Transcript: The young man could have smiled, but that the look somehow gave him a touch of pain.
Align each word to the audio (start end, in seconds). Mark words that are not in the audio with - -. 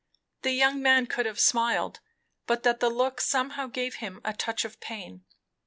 The 0.41 0.49
young 0.49 0.81
man 0.81 1.05
could 1.05 1.27
have 1.27 1.39
smiled, 1.39 1.99
but 2.47 2.63
that 2.63 2.79
the 2.79 2.89
look 2.89 3.21
somehow 3.21 3.67
gave 3.67 3.97
him 3.97 4.19
a 4.25 4.33
touch 4.33 4.65
of 4.65 4.79
pain. 4.79 5.23